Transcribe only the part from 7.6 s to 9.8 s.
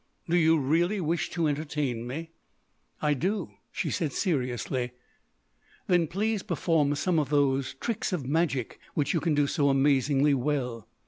tricks of magic which you can do so